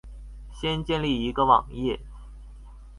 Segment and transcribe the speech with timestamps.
[0.51, 1.99] 先建立一個網頁